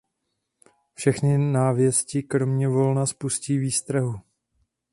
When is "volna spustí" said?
2.67-3.57